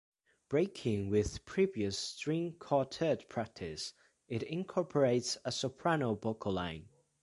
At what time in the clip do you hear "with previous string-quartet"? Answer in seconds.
1.11-3.29